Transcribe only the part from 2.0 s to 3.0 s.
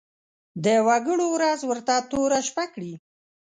توره شپه کړي.